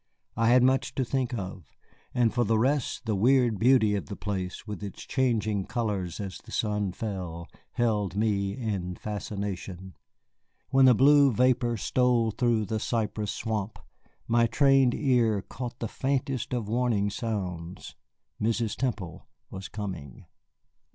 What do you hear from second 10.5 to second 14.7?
When the blue vapor stole through the cypress swamp, my